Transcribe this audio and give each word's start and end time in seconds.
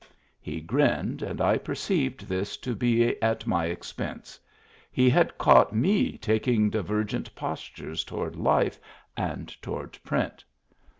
He 0.39 0.61
grinned, 0.61 1.21
and 1.21 1.39
I 1.39 1.59
perceived 1.59 2.21
this 2.27 2.57
to 2.57 2.73
be 2.73 3.21
at 3.21 3.45
my 3.45 3.65
expense— 3.65 4.39
he 4.99 5.11
had 5.11 5.37
caught 5.37 5.73
me 5.75 6.17
taking 6.17 6.71
divergent 6.71 7.35
postures 7.35 8.03
toward 8.03 8.35
life 8.35 8.79
and 9.15 9.47
toward 9.61 9.99
print. 10.03 10.43